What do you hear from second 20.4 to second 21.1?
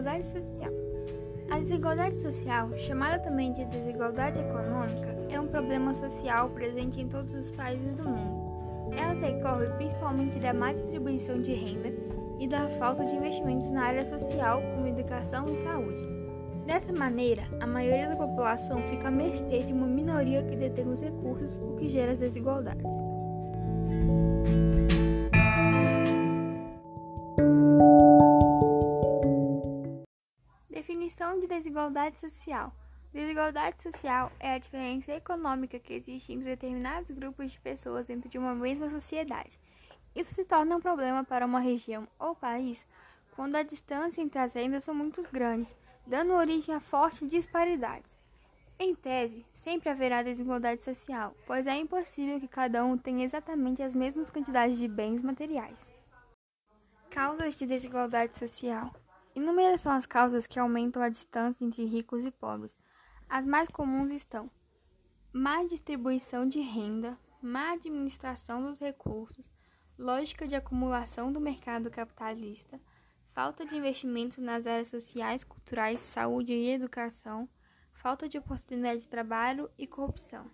que detém os